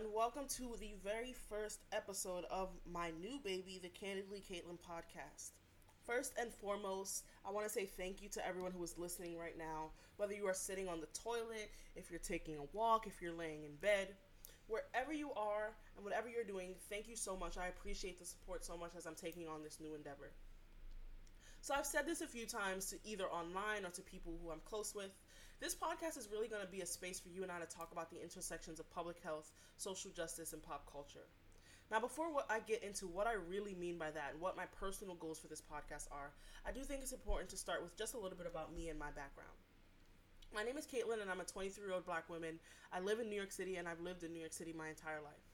[0.00, 5.50] and welcome to the very first episode of my new baby, the Candidly Caitlin podcast.
[6.06, 9.58] First and foremost, I want to say thank you to everyone who is listening right
[9.58, 13.34] now, whether you are sitting on the toilet, if you're taking a walk, if you're
[13.34, 14.08] laying in bed,
[14.68, 17.58] wherever you are, and whatever you're doing, thank you so much.
[17.58, 20.30] I appreciate the support so much as I'm taking on this new endeavor.
[21.60, 24.62] So I've said this a few times to either online or to people who I'm
[24.64, 25.12] close with.
[25.60, 27.92] This podcast is really going to be a space for you and I to talk
[27.92, 31.28] about the intersections of public health, social justice, and pop culture.
[31.90, 34.64] Now, before what I get into what I really mean by that and what my
[34.80, 36.32] personal goals for this podcast are,
[36.66, 38.98] I do think it's important to start with just a little bit about me and
[38.98, 39.52] my background.
[40.54, 42.58] My name is Caitlin, and I'm a 23 year old black woman.
[42.90, 45.20] I live in New York City, and I've lived in New York City my entire
[45.20, 45.44] life.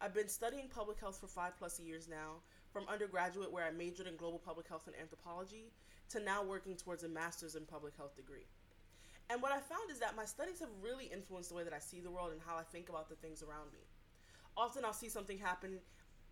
[0.00, 2.40] I've been studying public health for five plus years now,
[2.72, 5.70] from undergraduate, where I majored in global public health and anthropology,
[6.08, 8.46] to now working towards a master's in public health degree.
[9.30, 11.78] And what I found is that my studies have really influenced the way that I
[11.78, 13.78] see the world and how I think about the things around me.
[14.56, 15.78] Often I'll see something happen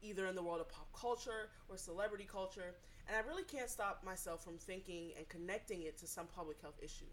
[0.03, 2.75] either in the world of pop culture or celebrity culture,
[3.07, 6.79] and I really can't stop myself from thinking and connecting it to some public health
[6.83, 7.11] issue.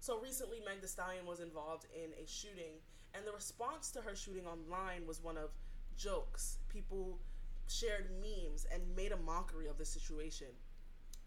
[0.00, 2.76] So recently, Meg Thee Stallion was involved in a shooting,
[3.14, 5.50] and the response to her shooting online was one of
[5.96, 6.58] jokes.
[6.68, 7.18] People
[7.66, 10.48] shared memes and made a mockery of the situation.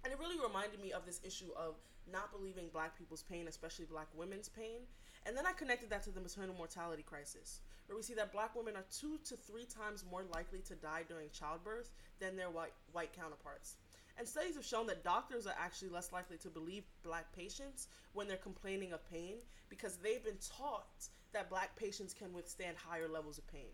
[0.03, 1.75] And it really reminded me of this issue of
[2.11, 4.81] not believing black people's pain, especially black women's pain.
[5.25, 8.55] And then I connected that to the maternal mortality crisis, where we see that black
[8.55, 12.73] women are two to three times more likely to die during childbirth than their white,
[12.91, 13.75] white counterparts.
[14.17, 18.27] And studies have shown that doctors are actually less likely to believe black patients when
[18.27, 19.35] they're complaining of pain
[19.69, 23.71] because they've been taught that black patients can withstand higher levels of pain.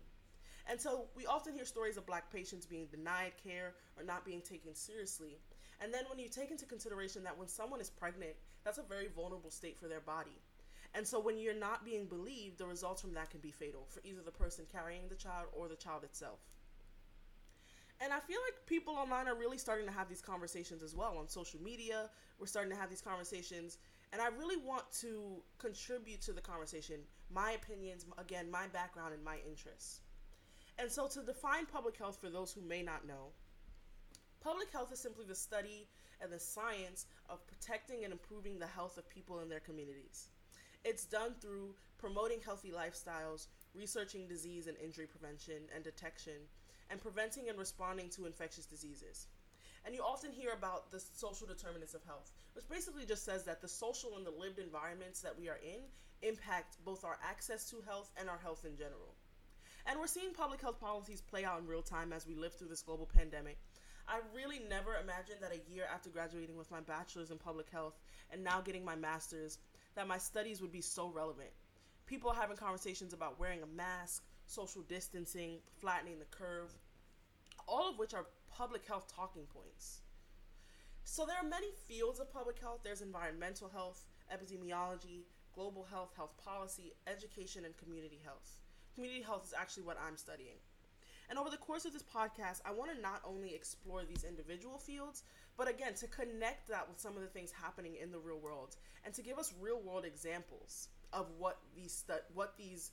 [0.68, 4.42] And so we often hear stories of black patients being denied care or not being
[4.42, 5.38] taken seriously.
[5.80, 8.32] And then when you take into consideration that when someone is pregnant,
[8.64, 10.38] that's a very vulnerable state for their body.
[10.94, 14.00] And so when you're not being believed, the results from that can be fatal for
[14.04, 16.40] either the person carrying the child or the child itself.
[18.00, 21.16] And I feel like people online are really starting to have these conversations as well
[21.18, 22.10] on social media.
[22.38, 23.78] We're starting to have these conversations.
[24.12, 26.96] And I really want to contribute to the conversation,
[27.32, 30.00] my opinions, again, my background and my interests.
[30.78, 33.32] And so, to define public health for those who may not know,
[34.40, 35.88] public health is simply the study
[36.20, 40.28] and the science of protecting and improving the health of people in their communities.
[40.84, 46.38] It's done through promoting healthy lifestyles, researching disease and injury prevention and detection,
[46.90, 49.26] and preventing and responding to infectious diseases.
[49.84, 53.60] And you often hear about the social determinants of health, which basically just says that
[53.60, 55.80] the social and the lived environments that we are in
[56.22, 59.07] impact both our access to health and our health in general.
[59.86, 62.68] And we're seeing public health policies play out in real time as we live through
[62.68, 63.58] this global pandemic.
[64.08, 67.98] I really never imagined that a year after graduating with my bachelor's in public health
[68.30, 69.58] and now getting my master's,
[69.94, 71.50] that my studies would be so relevant.
[72.06, 76.72] People are having conversations about wearing a mask, social distancing, flattening the curve,
[77.66, 80.00] all of which are public health talking points.
[81.04, 82.80] So there are many fields of public health.
[82.82, 85.24] There's environmental health, epidemiology,
[85.54, 88.60] global health, health policy, education, and community health
[88.98, 90.58] community health is actually what I'm studying.
[91.30, 94.76] And over the course of this podcast, I want to not only explore these individual
[94.76, 95.22] fields,
[95.56, 98.74] but again, to connect that with some of the things happening in the real world
[99.04, 102.90] and to give us real world examples of what these stu- what these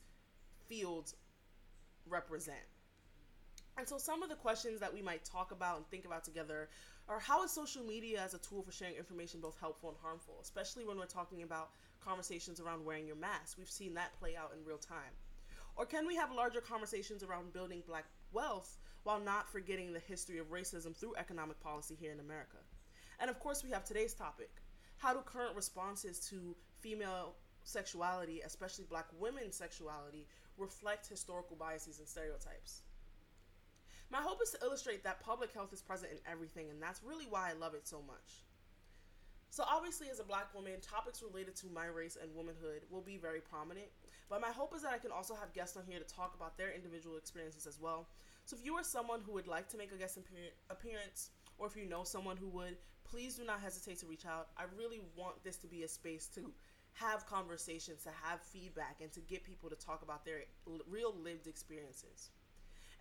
[0.68, 1.16] fields
[2.08, 2.70] represent.
[3.78, 6.70] And so some of the questions that we might talk about and think about together
[7.10, 10.38] are how is social media as a tool for sharing information both helpful and harmful,
[10.44, 11.70] especially when we're talking about
[12.04, 13.58] conversations around wearing your mask.
[13.58, 15.12] We've seen that play out in real time.
[15.75, 20.40] Or can we have larger conversations around building black wealth while not forgetting the history
[20.40, 22.58] of racism through economic policy here in America?
[23.19, 24.50] And of course, we have today's topic
[24.97, 30.25] how do current responses to female sexuality, especially black women's sexuality,
[30.58, 32.82] reflect historical biases and stereotypes?
[34.09, 37.26] My hope is to illustrate that public health is present in everything, and that's really
[37.29, 38.46] why I love it so much.
[39.50, 43.17] So, obviously, as a black woman, topics related to my race and womanhood will be
[43.17, 43.88] very prominent.
[44.30, 46.58] But my hope is that I can also have guests on here to talk about
[46.58, 48.08] their individual experiences as well.
[48.46, 50.20] So, if you are someone who would like to make a guest
[50.70, 54.50] appearance, or if you know someone who would, please do not hesitate to reach out.
[54.58, 56.52] I really want this to be a space to
[56.94, 60.44] have conversations, to have feedback, and to get people to talk about their
[60.90, 62.30] real lived experiences.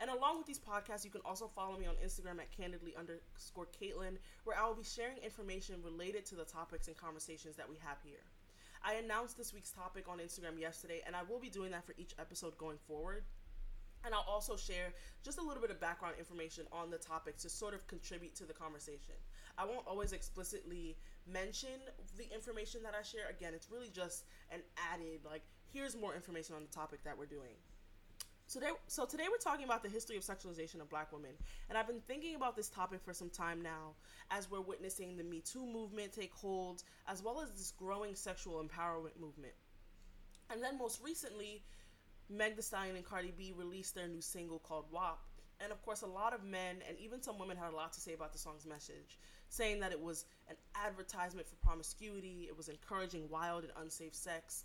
[0.00, 3.68] And along with these podcasts, you can also follow me on Instagram at candidly underscore
[3.80, 7.76] Caitlin, where I will be sharing information related to the topics and conversations that we
[7.84, 8.24] have here.
[8.84, 11.94] I announced this week's topic on Instagram yesterday, and I will be doing that for
[11.96, 13.24] each episode going forward.
[14.04, 14.92] And I'll also share
[15.24, 18.44] just a little bit of background information on the topic to sort of contribute to
[18.44, 19.14] the conversation.
[19.56, 21.80] I won't always explicitly mention
[22.18, 23.30] the information that I share.
[23.30, 24.60] Again, it's really just an
[24.92, 25.40] added, like,
[25.72, 27.56] here's more information on the topic that we're doing.
[28.46, 31.30] So today, so today we're talking about the history of sexualization of black women.
[31.68, 33.94] And I've been thinking about this topic for some time now
[34.30, 38.62] as we're witnessing the Me Too movement take hold, as well as this growing sexual
[38.62, 39.54] empowerment movement.
[40.50, 41.62] And then most recently,
[42.28, 45.18] Meg Thee Stallion and Cardi B released their new single called WAP.
[45.60, 48.00] And of course, a lot of men and even some women had a lot to
[48.00, 49.18] say about the song's message,
[49.48, 54.64] saying that it was an advertisement for promiscuity, it was encouraging wild and unsafe sex,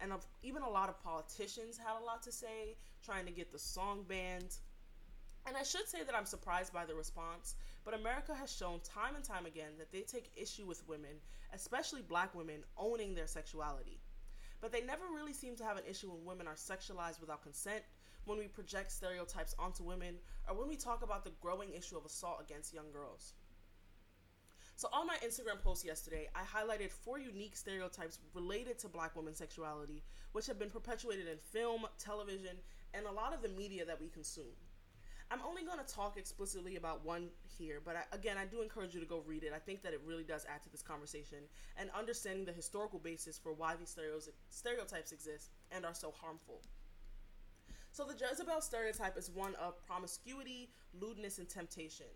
[0.00, 3.52] and of, even a lot of politicians had a lot to say, trying to get
[3.52, 4.56] the song banned.
[5.46, 7.54] And I should say that I'm surprised by the response,
[7.84, 11.16] but America has shown time and time again that they take issue with women,
[11.54, 14.00] especially black women, owning their sexuality.
[14.60, 17.82] But they never really seem to have an issue when women are sexualized without consent,
[18.26, 20.16] when we project stereotypes onto women,
[20.48, 23.32] or when we talk about the growing issue of assault against young girls.
[24.80, 29.36] So, on my Instagram post yesterday, I highlighted four unique stereotypes related to black women's
[29.36, 32.56] sexuality, which have been perpetuated in film, television,
[32.94, 34.56] and a lot of the media that we consume.
[35.30, 37.28] I'm only going to talk explicitly about one
[37.58, 39.52] here, but I, again, I do encourage you to go read it.
[39.54, 41.40] I think that it really does add to this conversation
[41.76, 43.94] and understanding the historical basis for why these
[44.48, 46.62] stereotypes exist and are so harmful.
[47.92, 52.06] So, the Jezebel stereotype is one of promiscuity, lewdness, and temptation.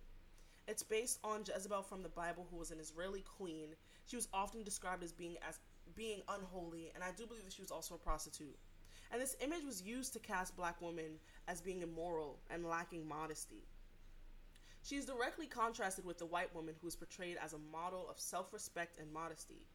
[0.66, 3.75] It's based on Jezebel from the Bible, who was an Israeli queen.
[4.06, 5.58] She was often described as being as
[5.94, 8.56] being unholy, and I do believe that she was also a prostitute.
[9.12, 13.69] And this image was used to cast black women as being immoral and lacking modesty.
[14.82, 18.19] She is directly contrasted with the white woman who is portrayed as a model of
[18.19, 19.67] self respect and modesty.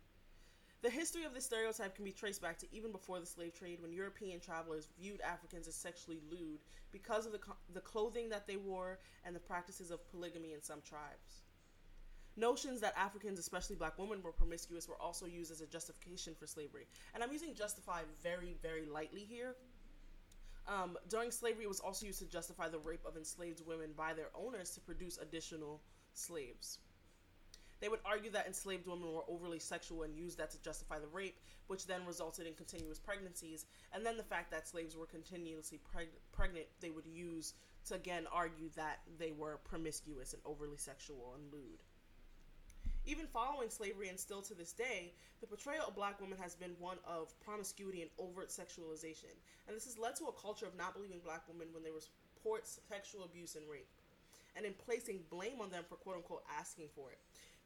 [0.81, 3.81] The history of this stereotype can be traced back to even before the slave trade
[3.81, 6.59] when European travelers viewed Africans as sexually lewd
[6.91, 7.39] because of the,
[7.73, 11.43] the clothing that they wore and the practices of polygamy in some tribes.
[12.37, 16.47] Notions that Africans, especially black women, were promiscuous were also used as a justification for
[16.47, 16.87] slavery.
[17.13, 19.55] And I'm using justify very, very lightly here.
[20.65, 24.13] Um, during slavery, it was also used to justify the rape of enslaved women by
[24.13, 25.81] their owners to produce additional
[26.13, 26.77] slaves.
[27.79, 31.07] They would argue that enslaved women were overly sexual and used that to justify the
[31.07, 33.65] rape, which then resulted in continuous pregnancies.
[33.93, 37.53] And then the fact that slaves were continuously preg- pregnant, they would use
[37.85, 41.79] to again argue that they were promiscuous and overly sexual and lewd.
[43.05, 46.75] Even following slavery and still to this day, the portrayal of black women has been
[46.79, 49.33] one of promiscuity and overt sexualization.
[49.67, 52.67] And this has led to a culture of not believing black women when they report
[52.67, 53.87] sexual abuse and rape,
[54.55, 57.19] and in placing blame on them for quote unquote asking for it.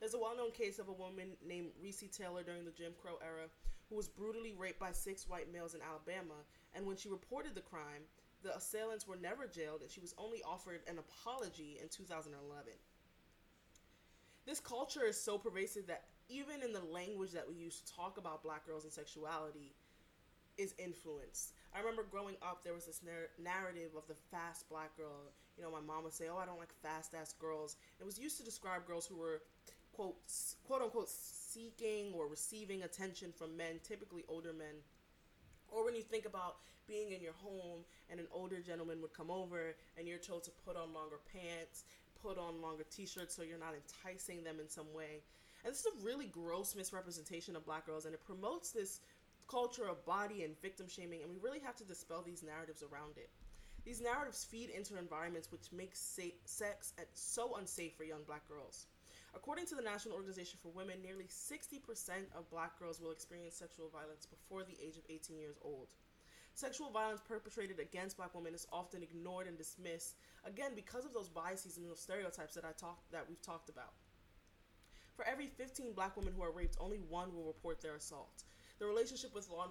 [0.04, 3.16] There's a well known case of a woman named Recy Taylor during the Jim Crow
[3.24, 3.48] era
[3.88, 6.44] who was brutally raped by six white males in Alabama,
[6.76, 8.04] and when she reported the crime,
[8.44, 12.74] the assailants were never jailed and she was only offered an apology in 2011.
[14.46, 18.18] This culture is so pervasive that even in the language that we use to talk
[18.18, 19.74] about black girls and sexuality
[20.58, 21.54] is influenced.
[21.74, 25.32] I remember growing up, there was this nar- narrative of the fast black girl.
[25.56, 28.20] You know, my mom would say, "Oh, I don't like fast ass girls." It was
[28.20, 29.42] used to describe girls who were
[29.94, 30.16] quote
[30.68, 34.82] quote unquote seeking or receiving attention from men, typically older men.
[35.70, 36.58] Or when you think about
[36.88, 40.52] being in your home and an older gentleman would come over and you're told to
[40.66, 41.86] put on longer pants,
[42.22, 45.22] put on longer t-shirts so you're not enticing them in some way.
[45.64, 49.00] And this is a really gross misrepresentation of black girls and it promotes this
[49.50, 53.18] culture of body and victim shaming and we really have to dispel these narratives around
[53.18, 53.30] it.
[53.86, 58.88] These narratives feed into environments which make sex so unsafe for young black girls.
[59.36, 61.82] According to the National Organization for Women, nearly 60%
[62.38, 65.88] of black girls will experience sexual violence before the age of 18 years old.
[66.54, 71.30] Sexual violence perpetrated against black women is often ignored and dismissed, again because of those
[71.30, 73.94] biases and those stereotypes that I talked that we've talked about.
[75.16, 78.44] For every 15 black women who are raped, only one will report their assault.
[78.80, 79.68] The relationship with law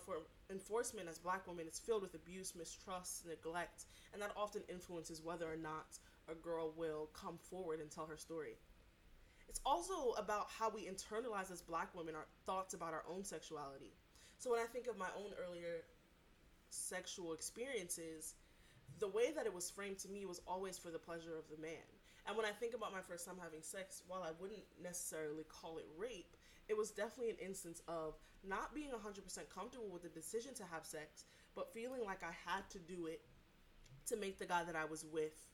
[0.51, 5.47] enforcement as black women is filled with abuse, mistrust, neglect, and that often influences whether
[5.47, 8.57] or not a girl will come forward and tell her story.
[9.49, 13.93] It's also about how we internalize as black women our thoughts about our own sexuality.
[14.39, 15.85] So when I think of my own earlier
[16.71, 18.35] sexual experiences,
[18.99, 21.61] the way that it was framed to me was always for the pleasure of the
[21.61, 21.87] man.
[22.27, 25.79] And when I think about my first time having sex, while I wouldn't necessarily call
[25.79, 26.37] it rape,
[26.69, 28.15] it was definitely an instance of
[28.47, 29.23] not being 100%
[29.53, 33.21] comfortable with the decision to have sex, but feeling like I had to do it
[34.07, 35.52] to make the guy that I was with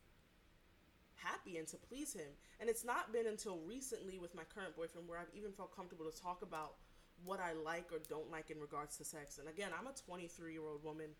[1.22, 2.30] happy and to please him.
[2.60, 6.10] And it's not been until recently with my current boyfriend where I've even felt comfortable
[6.10, 6.74] to talk about
[7.24, 9.38] what I like or don't like in regards to sex.
[9.38, 11.10] And again, I'm a 23 year old woman.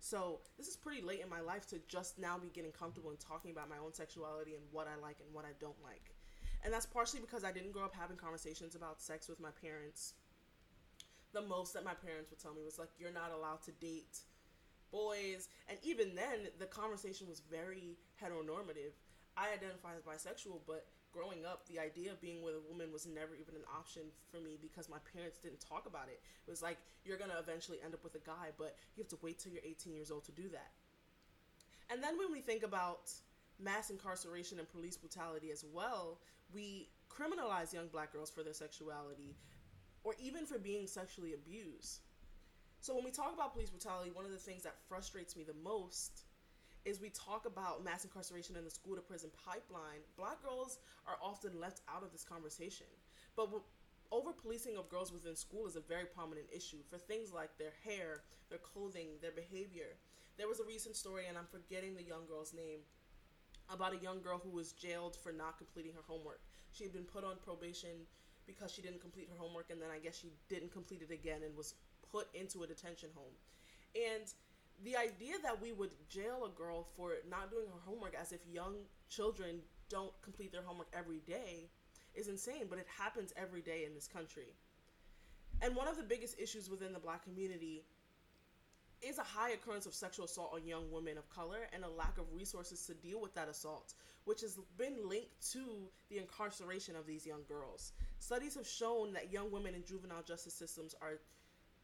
[0.00, 3.18] So this is pretty late in my life to just now be getting comfortable and
[3.18, 6.14] talking about my own sexuality and what I like and what I don't like.
[6.64, 10.14] And that's partially because I didn't grow up having conversations about sex with my parents.
[11.32, 14.22] The most that my parents would tell me was like, you're not allowed to date
[14.90, 15.48] boys.
[15.68, 18.92] And even then, the conversation was very heteronormative.
[19.38, 23.06] I identify as bisexual, but growing up, the idea of being with a woman was
[23.06, 26.20] never even an option for me because my parents didn't talk about it.
[26.46, 29.18] It was like, you're gonna eventually end up with a guy, but you have to
[29.22, 30.72] wait till you're 18 years old to do that.
[31.90, 33.12] And then when we think about
[33.62, 36.18] mass incarceration and police brutality as well,
[36.52, 39.36] we criminalize young black girls for their sexuality
[40.04, 42.00] or even for being sexually abused.
[42.80, 45.54] So when we talk about police brutality, one of the things that frustrates me the
[45.64, 46.22] most
[46.88, 50.00] is we talk about mass incarceration and the school to prison pipeline.
[50.16, 52.86] Black girls are often left out of this conversation.
[53.36, 53.50] But
[54.10, 57.76] over policing of girls within school is a very prominent issue for things like their
[57.84, 60.00] hair, their clothing, their behavior.
[60.38, 62.80] There was a recent story, and I'm forgetting the young girl's name,
[63.68, 66.40] about a young girl who was jailed for not completing her homework.
[66.72, 68.08] She had been put on probation
[68.46, 71.42] because she didn't complete her homework, and then I guess she didn't complete it again
[71.44, 71.74] and was
[72.10, 73.34] put into a detention home.
[73.94, 74.32] And
[74.84, 78.40] the idea that we would jail a girl for not doing her homework as if
[78.50, 78.76] young
[79.08, 81.70] children don't complete their homework every day
[82.14, 84.54] is insane, but it happens every day in this country.
[85.60, 87.82] And one of the biggest issues within the black community
[89.00, 92.18] is a high occurrence of sexual assault on young women of color and a lack
[92.18, 93.94] of resources to deal with that assault,
[94.24, 97.92] which has been linked to the incarceration of these young girls.
[98.18, 101.20] Studies have shown that young women in juvenile justice systems are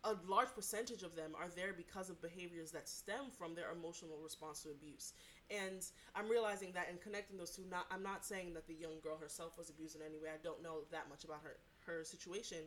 [0.04, 4.18] a large percentage of them are there because of behaviors that stem from their emotional
[4.22, 5.14] response to abuse.
[5.50, 5.84] And
[6.14, 9.16] I'm realizing that in connecting those two, not I'm not saying that the young girl
[9.16, 10.28] herself was abused in any way.
[10.28, 11.56] I don't know that much about her
[11.86, 12.58] her situation,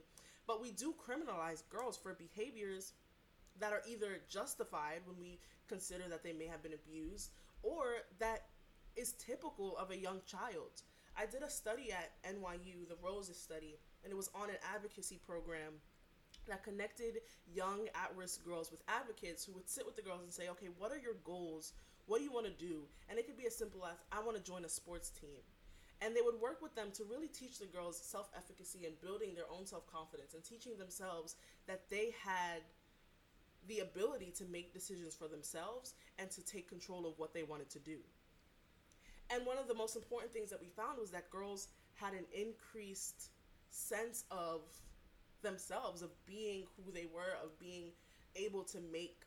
[0.47, 2.93] but we do criminalize girls for behaviors
[3.59, 7.31] that are either justified when we consider that they may have been abused
[7.63, 8.45] or that
[8.95, 10.81] is typical of a young child.
[11.15, 15.19] I did a study at NYU, the Roses study, and it was on an advocacy
[15.25, 15.73] program
[16.47, 17.21] that connected
[17.53, 20.67] young at risk girls with advocates who would sit with the girls and say, okay,
[20.77, 21.73] what are your goals?
[22.05, 22.83] What do you want to do?
[23.09, 25.41] And it could be as simple as, I want to join a sports team.
[26.01, 29.33] And they would work with them to really teach the girls self efficacy and building
[29.33, 31.35] their own self confidence and teaching themselves
[31.67, 32.61] that they had
[33.67, 37.69] the ability to make decisions for themselves and to take control of what they wanted
[37.71, 37.97] to do.
[39.29, 42.25] And one of the most important things that we found was that girls had an
[42.31, 43.31] increased
[43.69, 44.61] sense of
[45.47, 47.85] themselves, of being who they were, of being
[48.35, 49.17] able to make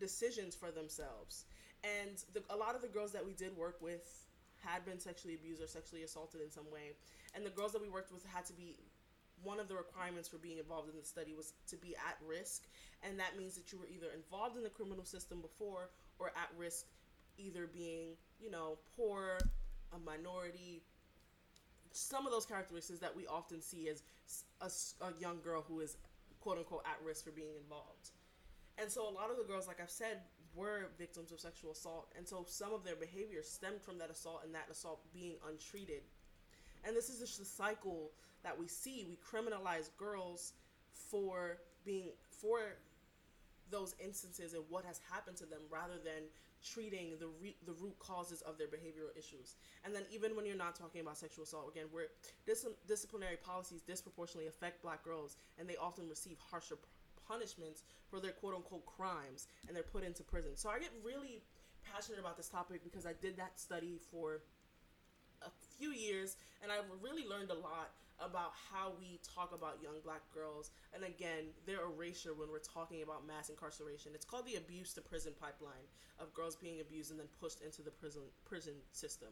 [0.00, 1.44] decisions for themselves.
[1.84, 4.26] And the, a lot of the girls that we did work with
[4.58, 6.96] had been sexually abused or sexually assaulted in some way.
[7.34, 8.76] And the girls that we worked with had to be
[9.42, 12.64] one of the requirements for being involved in the study was to be at risk.
[13.02, 16.50] And that means that you were either involved in the criminal system before or at
[16.58, 16.86] risk,
[17.38, 19.38] either being, you know, poor,
[19.94, 20.82] a minority,
[21.92, 24.02] some of those characteristics that we often see as
[24.60, 24.70] a,
[25.04, 25.96] a, young girl who is
[26.40, 28.10] quote unquote at risk for being involved.
[28.78, 30.20] And so a lot of the girls, like I've said,
[30.54, 32.12] were victims of sexual assault.
[32.16, 36.02] And so some of their behavior stemmed from that assault and that assault being untreated.
[36.84, 38.10] And this is just the cycle
[38.42, 39.06] that we see.
[39.08, 40.52] We criminalize girls
[40.92, 42.60] for being for
[43.70, 46.22] those instances and what has happened to them rather than
[46.62, 49.56] treating the re- the root causes of their behavioral issues.
[49.84, 52.06] And then even when you're not talking about sexual assault, again, where
[52.46, 56.76] dis- disciplinary policies disproportionately affect black girls, and they often receive harsher
[57.28, 60.52] punishments for their quote unquote crimes, and they're put into prison.
[60.54, 61.42] So I get really
[61.92, 64.42] passionate about this topic because I did that study for
[65.42, 70.00] a few years, and I really learned a lot about how we talk about young
[70.04, 70.70] black girls.
[70.94, 74.12] And again their erasure when we're talking about mass incarceration.
[74.14, 75.86] It's called the abuse to prison pipeline
[76.18, 79.28] of girls being abused and then pushed into the prison prison system.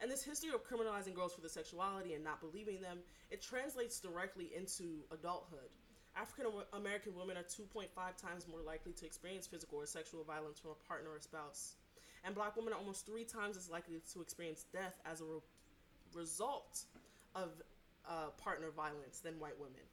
[0.00, 2.98] And this history of criminalizing girls for their sexuality and not believing them
[3.30, 5.70] it translates directly into adulthood.
[6.16, 10.72] African American women are 2.5 times more likely to experience physical or sexual violence from
[10.72, 11.76] a partner or spouse.
[12.24, 15.40] And black women are almost three times as likely to experience death as a re-
[16.14, 16.84] result
[17.34, 17.50] of
[18.08, 19.84] uh, partner violence than white women.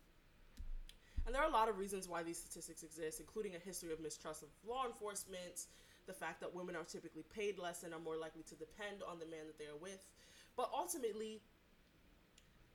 [1.25, 3.99] And there are a lot of reasons why these statistics exist, including a history of
[3.99, 5.65] mistrust of law enforcement,
[6.05, 9.17] the fact that women are typically paid less and are more likely to depend on
[9.19, 10.05] the man that they are with.
[10.55, 11.41] But ultimately,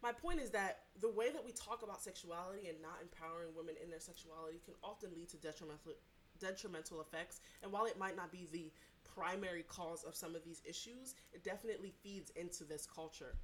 [0.02, 3.74] my point is that the way that we talk about sexuality and not empowering women
[3.82, 5.92] in their sexuality can often lead to detrimental
[6.40, 7.40] detrimental effects.
[7.62, 8.72] And while it might not be the
[9.14, 13.36] primary cause of some of these issues, it definitely feeds into this culture.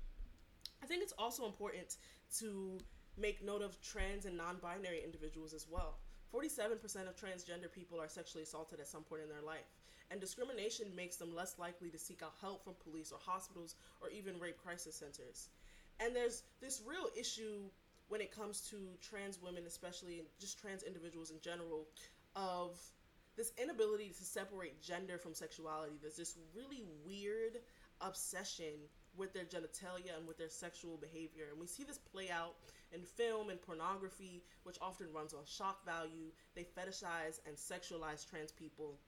[0.86, 1.96] I think it's also important
[2.38, 2.78] to
[3.18, 5.98] make note of trans and non binary individuals as well.
[6.32, 6.74] 47%
[7.08, 9.66] of transgender people are sexually assaulted at some point in their life,
[10.12, 14.10] and discrimination makes them less likely to seek out help from police or hospitals or
[14.10, 15.48] even rape crisis centers.
[15.98, 17.64] And there's this real issue
[18.06, 21.88] when it comes to trans women, especially and just trans individuals in general,
[22.36, 22.78] of
[23.36, 25.98] this inability to separate gender from sexuality.
[26.00, 27.58] There's this really weird
[28.00, 28.70] obsession
[29.16, 31.46] with their genitalia and with their sexual behavior.
[31.50, 32.54] And we see this play out
[32.92, 36.30] in film and pornography, which often runs on shock value.
[36.54, 38.98] They fetishize and sexualize trans people.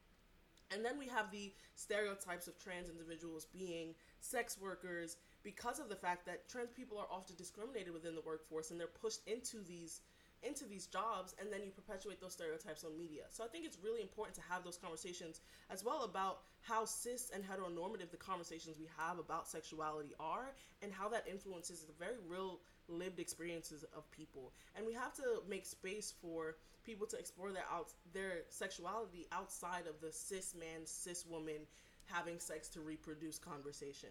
[0.71, 5.97] And then we have the stereotypes of trans individuals being sex workers because of the
[5.97, 10.01] fact that trans people are often discriminated within the workforce and they're pushed into these
[10.43, 13.25] into these jobs and then you perpetuate those stereotypes on media.
[13.31, 15.41] So I think it's really important to have those conversations
[15.71, 20.93] as well about how cis and heteronormative the conversations we have about sexuality are and
[20.93, 24.53] how that influences the very real lived experiences of people.
[24.77, 29.87] And we have to make space for people to explore their out their sexuality outside
[29.87, 31.67] of the cis man, cis woman
[32.05, 34.09] having sex to reproduce conversation.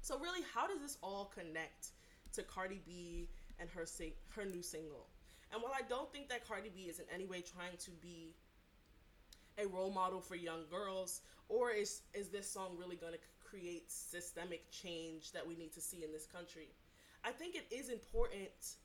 [0.00, 1.90] So really, how does this all connect
[2.32, 3.28] to Cardi B
[3.58, 5.08] and her sing- her new single?
[5.52, 8.34] And while I don't think that Cardi B is in any way trying to be
[9.58, 13.90] a role model for young girls, or is is this song really going to create
[13.90, 16.68] systemic change that we need to see in this country?
[17.24, 18.76] I think it is important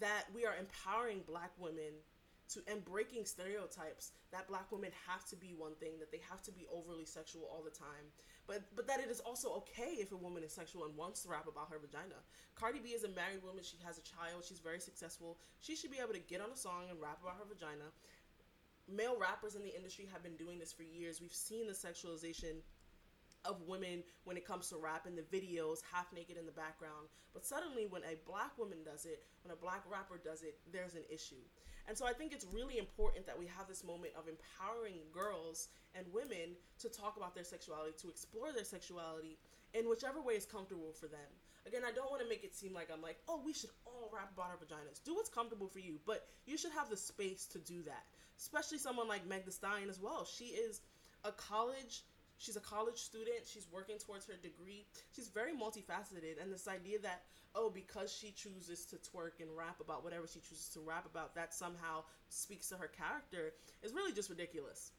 [0.00, 1.92] that we are empowering black women
[2.50, 6.42] to and breaking stereotypes that black women have to be one thing that they have
[6.42, 8.10] to be overly sexual all the time.
[8.46, 11.28] But but that it is also okay if a woman is sexual and wants to
[11.28, 12.18] rap about her vagina.
[12.54, 13.64] Cardi b is a married woman.
[13.64, 14.44] She has a child.
[14.44, 15.38] She's very successful.
[15.60, 17.90] She should be able to get on a song and rap about her vagina.
[18.90, 21.20] Male rappers in the industry have been doing this for years.
[21.20, 22.60] We've seen the sexualization
[23.44, 27.08] of women when it comes to rap in the videos, half naked in the background.
[27.32, 30.94] But suddenly, when a black woman does it, when a black rapper does it, there's
[30.94, 31.42] an issue.
[31.88, 35.68] And so I think it's really important that we have this moment of empowering girls
[35.94, 39.38] and women to talk about their sexuality, to explore their sexuality
[39.74, 41.30] in whichever way is comfortable for them.
[41.66, 44.10] Again, I don't want to make it seem like I'm like, oh, we should all
[44.12, 45.02] rap about our vaginas.
[45.04, 48.04] Do what's comfortable for you, but you should have the space to do that.
[48.38, 50.24] Especially someone like Meg Thee Stallion as well.
[50.24, 50.80] She is
[51.24, 52.02] a college
[52.42, 53.46] She's a college student.
[53.46, 54.84] She's working towards her degree.
[55.14, 56.42] She's very multifaceted.
[56.42, 57.22] And this idea that,
[57.54, 61.36] oh, because she chooses to twerk and rap about whatever she chooses to rap about,
[61.36, 64.90] that somehow speaks to her character is really just ridiculous.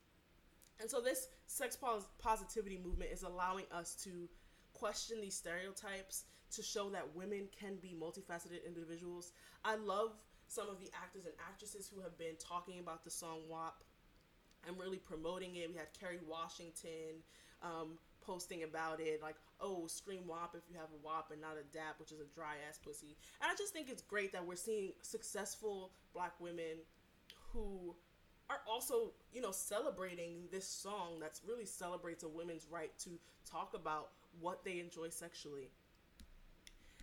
[0.79, 4.29] And so this sex pos- positivity movement is allowing us to
[4.71, 9.33] question these stereotypes to show that women can be multifaceted individuals.
[9.65, 10.11] I love
[10.47, 13.83] some of the actors and actresses who have been talking about the song WAP
[14.67, 15.69] and really promoting it.
[15.69, 17.23] We had Kerry Washington
[17.61, 21.55] um, posting about it, like, oh, scream WAP if you have a WAP and not
[21.59, 23.15] a DAP, which is a dry ass pussy.
[23.41, 26.83] And I just think it's great that we're seeing successful black women
[27.51, 27.95] who
[28.49, 33.11] are also, you know, celebrating this song that's really celebrates a woman's right to
[33.49, 35.69] talk about what they enjoy sexually.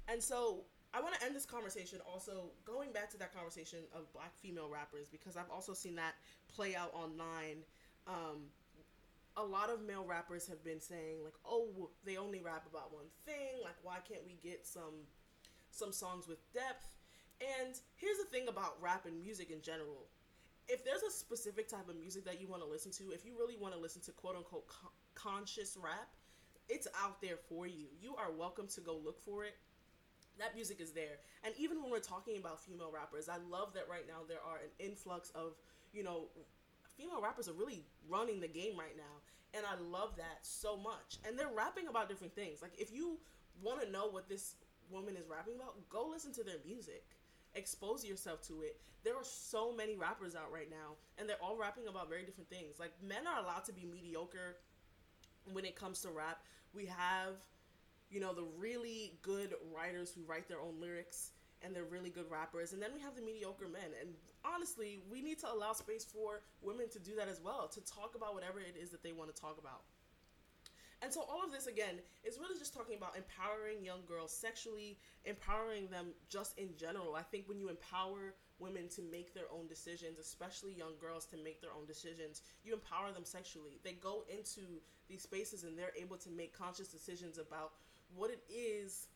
[0.08, 4.12] And so I want to end this conversation also going back to that conversation of
[4.12, 6.14] black female rappers because I've also seen that
[6.48, 7.62] play out online.
[8.08, 8.50] Um,
[9.36, 13.06] a lot of male rappers have been saying like, "Oh, they only rap about one
[13.24, 13.62] thing.
[13.62, 15.06] Like, why can't we get some
[15.70, 16.96] some songs with depth?"
[17.40, 20.08] And here's the thing about rap and music in general.
[20.68, 23.38] If there's a specific type of music that you want to listen to, if you
[23.38, 26.08] really want to listen to quote unquote con- conscious rap,
[26.68, 27.86] it's out there for you.
[28.00, 29.54] You are welcome to go look for it
[30.40, 31.20] that music is there.
[31.44, 34.56] And even when we're talking about female rappers, I love that right now there are
[34.56, 35.54] an influx of,
[35.92, 36.28] you know,
[36.96, 39.22] female rappers are really running the game right now.
[39.52, 41.18] And I love that so much.
[41.26, 42.62] And they're rapping about different things.
[42.62, 43.18] Like if you
[43.62, 44.54] want to know what this
[44.90, 47.04] woman is rapping about, go listen to their music.
[47.54, 48.80] Expose yourself to it.
[49.02, 52.50] There are so many rappers out right now, and they're all rapping about very different
[52.50, 52.78] things.
[52.78, 54.58] Like men are allowed to be mediocre
[55.52, 56.42] when it comes to rap.
[56.74, 57.36] We have
[58.10, 61.30] you know, the really good writers who write their own lyrics
[61.62, 62.72] and they're really good rappers.
[62.72, 63.92] And then we have the mediocre men.
[64.00, 64.10] And
[64.44, 68.14] honestly, we need to allow space for women to do that as well, to talk
[68.16, 69.82] about whatever it is that they want to talk about.
[71.02, 74.98] And so, all of this again is really just talking about empowering young girls sexually,
[75.24, 77.14] empowering them just in general.
[77.14, 81.38] I think when you empower women to make their own decisions, especially young girls to
[81.38, 83.80] make their own decisions, you empower them sexually.
[83.82, 84.60] They go into
[85.08, 87.72] these spaces and they're able to make conscious decisions about
[88.14, 89.08] what it is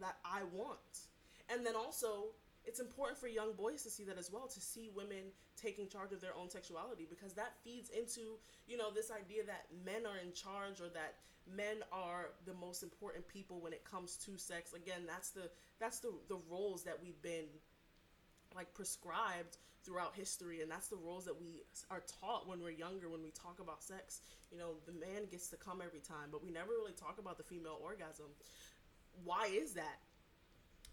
[0.00, 1.08] that I want.
[1.52, 2.32] And then also,
[2.64, 6.12] it's important for young boys to see that as well, to see women taking charge
[6.12, 10.18] of their own sexuality because that feeds into, you know, this idea that men are
[10.18, 11.16] in charge or that
[11.56, 14.72] men are the most important people when it comes to sex.
[14.72, 17.46] Again, that's the that's the the roles that we've been
[18.54, 23.08] like prescribed throughout history and that's the roles that we are taught when we're younger
[23.08, 24.20] when we talk about sex.
[24.50, 27.36] You know the man gets to come every time but we never really talk about
[27.36, 28.26] the female orgasm.
[29.24, 29.98] Why is that?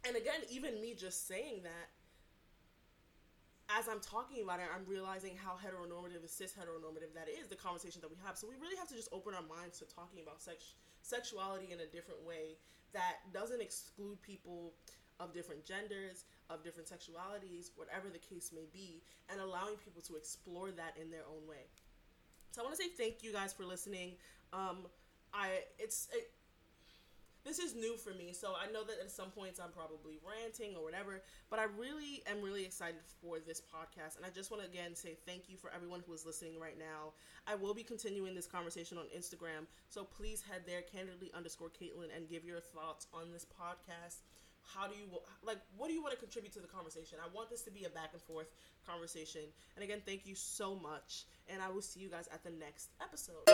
[0.07, 1.89] And again even me just saying that
[3.69, 7.55] as I'm talking about it, I'm realizing how heteronormative and cis heteronormative that is, the
[7.55, 8.35] conversation that we have.
[8.35, 11.79] So we really have to just open our minds to talking about sex sexuality in
[11.79, 12.57] a different way
[12.93, 14.73] that doesn't exclude people
[15.19, 20.15] of different genders, of different sexualities, whatever the case may be, and allowing people to
[20.15, 21.69] explore that in their own way.
[22.51, 24.13] So I want to say thank you guys for listening.
[24.53, 24.87] Um,
[25.33, 26.31] I it's it,
[27.45, 30.75] this is new for me, so I know that at some points I'm probably ranting
[30.75, 34.17] or whatever, but I really am really excited for this podcast.
[34.17, 36.77] And I just want to again say thank you for everyone who is listening right
[36.77, 37.13] now.
[37.47, 42.15] I will be continuing this conversation on Instagram, so please head there, candidly underscore Caitlin,
[42.15, 44.17] and give your thoughts on this podcast
[44.63, 45.05] how do you
[45.43, 47.17] like what do you want to contribute to the conversation?
[47.23, 48.47] I want this to be a back and forth
[48.87, 49.41] conversation.
[49.75, 51.25] And again thank you so much.
[51.47, 53.45] And i will see you guys at the next episode.